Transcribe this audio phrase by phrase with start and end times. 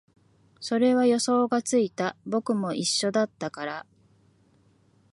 [0.59, 3.85] それは予想がついた、僕も一緒だったから